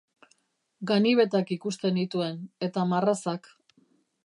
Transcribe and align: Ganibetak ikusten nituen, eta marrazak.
Ganibetak 0.91 1.51
ikusten 1.57 1.95
nituen, 1.99 2.41
eta 2.69 2.89
marrazak. 2.95 3.51